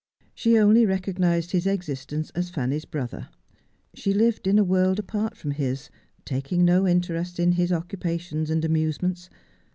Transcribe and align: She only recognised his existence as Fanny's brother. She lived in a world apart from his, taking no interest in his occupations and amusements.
She 0.33 0.57
only 0.57 0.83
recognised 0.87 1.51
his 1.51 1.67
existence 1.67 2.31
as 2.31 2.49
Fanny's 2.49 2.85
brother. 2.85 3.29
She 3.93 4.15
lived 4.15 4.47
in 4.47 4.57
a 4.57 4.63
world 4.63 4.97
apart 4.97 5.37
from 5.37 5.51
his, 5.51 5.91
taking 6.25 6.65
no 6.65 6.87
interest 6.87 7.39
in 7.39 7.51
his 7.51 7.71
occupations 7.71 8.49
and 8.49 8.65
amusements. 8.65 9.29